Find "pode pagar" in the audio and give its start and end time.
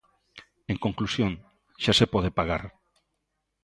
2.13-2.63